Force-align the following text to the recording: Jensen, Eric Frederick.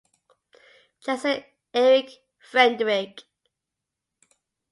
Jensen, 1.05 1.43
Eric 1.75 2.09
Frederick. 2.39 3.21